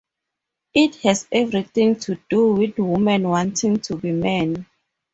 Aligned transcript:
It 0.73 0.95
has 1.03 1.27
everything 1.31 1.95
to 1.99 2.17
do 2.27 2.53
with 2.55 2.79
women 2.79 3.21
wanting 3.29 3.81
to 3.81 3.95
be 3.97 4.11
men. 4.11 4.65